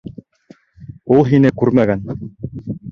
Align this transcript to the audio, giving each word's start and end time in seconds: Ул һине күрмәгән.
Ул 1.19 1.21
һине 1.31 1.55
күрмәгән. 1.63 2.05